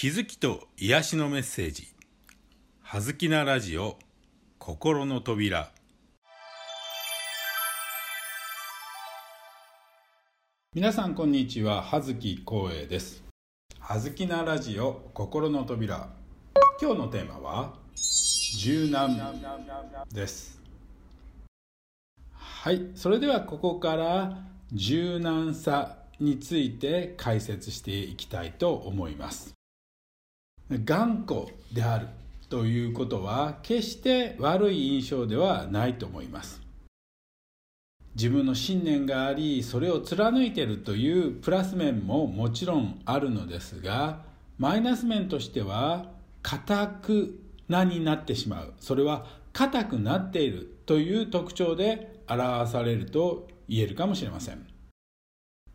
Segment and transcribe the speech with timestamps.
[0.00, 1.88] 気づきと癒しのメッセージ
[2.82, 3.98] 「はずきなラジオ
[4.60, 5.72] 心の扉」
[10.72, 11.82] 皆さんこんにちは。
[11.82, 13.24] 葉月光栄です。
[13.80, 16.08] はずきなラジオ心の扉。
[16.80, 17.74] 今日のテーマは
[18.56, 19.18] 柔軟
[20.12, 20.62] です。
[22.34, 22.92] はい。
[22.94, 29.57] それではここから柔軟さについて解説していきたいと思います。
[30.70, 32.08] 頑固である
[32.50, 36.60] ということは決して悪い印象ではないと思います。
[38.14, 44.22] 自分の信念がありそれを貫いているというプラス面ももちろんあるのですが
[44.58, 46.10] マイナス面としては
[46.42, 48.74] 硬くなになってしまう。
[48.80, 54.66] それは硬くなっているという特徴で表されると言えるかもしれません。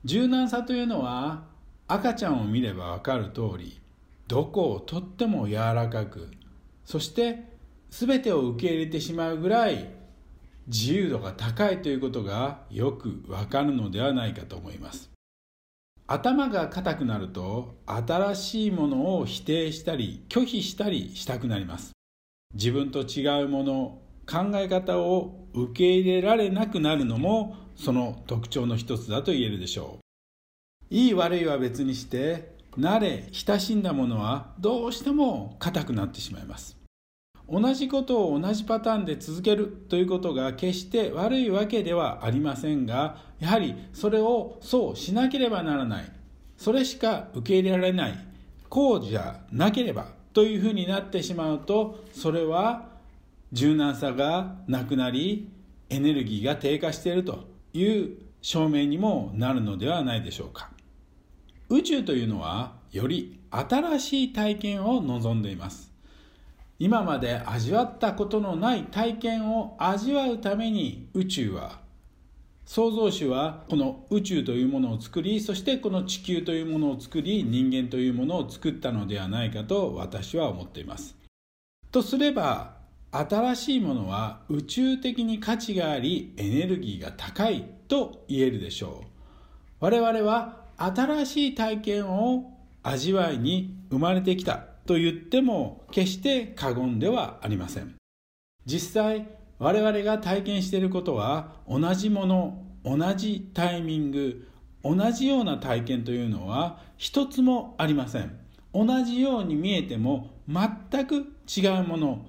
[0.05, 1.45] 柔軟さというのは
[1.88, 3.80] 赤ちゃんを見ればわかる通り
[4.33, 6.31] どこをとっても柔らかく
[6.85, 7.43] そして
[7.91, 9.94] 全てを受け入れてしまうぐらい
[10.66, 15.11] 自由度が高いということがよくわかるのではないかと思います。
[16.08, 21.91] 頭が硬くなると新しいものを否定したり拒否したりしたくなります。
[22.55, 30.95] 自分と違うもの考え方を受け入れられなくなるのもその特徴の一つだと言えるでしょう。
[30.95, 36.77] いい悪いは別にして慣れ親しんだものはどうしても硬くなってしまいます。
[37.49, 46.11] 同じことを同じパターンで続けるということが決して悪いわけではありませんがやはりそれをそうしなければならない。
[46.57, 48.13] それしか受け入れられない。
[48.69, 52.89] こうじゃなければというふうになってしまうとそれは
[53.52, 55.52] 柔軟さがなくなり
[55.89, 60.72] エネルギーが低下しているという証明にもなるのではないでしょうか。
[61.73, 65.91] 宇宙というのはより新しい体験を望んでいます。
[66.77, 71.80] 今まで味わったことのない体験を味わうために宇宙は
[72.65, 81.15] 創造主はこの宇宙というものを作りそしてこの地球というものを作り人間というものを作ったのではないかと私は思っています。
[81.92, 82.77] とすれば
[83.11, 89.08] 新しいものは宇宙的に価値がありエネルギーが高いと言えるでしょう。
[89.80, 92.52] 我々は新しい体験を
[92.82, 97.95] 味わいに生まれてきたと言っても決して過言ではありません。
[98.66, 99.28] 実際
[99.60, 104.48] 我々が体験していることは同じもの同じタイミング
[104.84, 108.38] 同じような体験というのは一つもありません。
[108.73, 112.26] 同じように見えても全く違うもの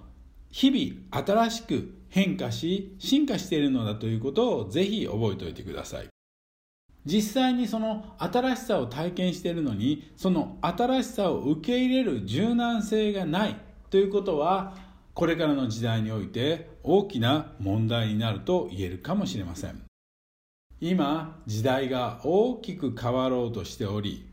[0.51, 6.14] 日々新しく変化し進化しているのだということをぜひ覚えておいてください。
[7.05, 13.57] 実際にその新しさを体験しているのにその新しさを受け入れる柔軟性がない
[13.91, 14.77] ということは
[15.13, 19.83] これからの時代において大きな問題になると言えるかもしれません。
[20.81, 24.29] 今時代が大きく変わろうとしており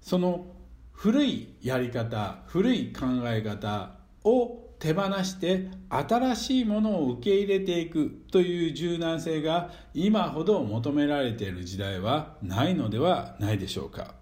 [0.00, 0.46] その
[0.92, 14.14] 古いやり方古い考え方を手放して新しいものを受け入れていくという柔軟性が今ほど求められている時代はないのではないでしょうか。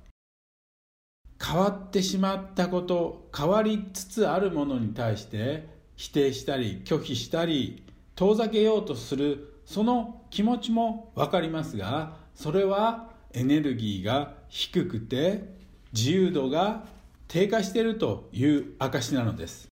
[1.40, 7.84] 変わってしまったこと変わりつつあるものに対して否定したり拒否したり
[8.16, 15.44] 遠ざけようとするその気持ちも分かりますがそれはエネルギーが低くて
[15.92, 16.86] 自由度が
[17.28, 19.68] 低下しているという証なのです。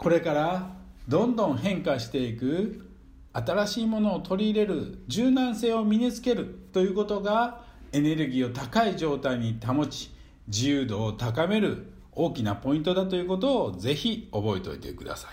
[0.00, 0.70] これから
[1.08, 2.88] どんどん変化していく
[3.34, 10.10] 新しいものを取り入れる柔軟性を身につけるということがエネルギーを高い状態に保ち
[10.48, 15.30] 自由度を高める大きなポイントだということをぜひ覚えておいてください。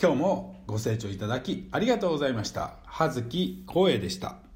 [0.00, 2.74] 今日もご清聴いただきありがとうございました。
[2.84, 4.47] 葉月光栄でした。